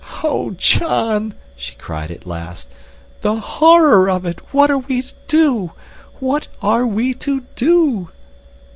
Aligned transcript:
"Oh, 0.23 0.55
John," 0.57 1.35
she 1.55 1.75
cried 1.75 2.09
at 2.09 2.25
last, 2.25 2.67
"the 3.21 3.35
horror 3.35 4.09
of 4.09 4.25
it. 4.25 4.39
What 4.51 4.71
are 4.71 4.79
we 4.79 5.03
to 5.03 5.13
do? 5.27 5.73
What 6.19 6.47
are 6.63 6.87
we 6.87 7.13
to 7.13 7.41
do?" 7.55 8.09